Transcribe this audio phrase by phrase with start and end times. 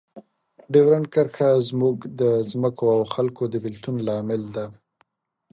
[0.73, 4.65] ډیورنډ کرښه زموږ د ځمکو او خلکو د بیلتون لامل ده.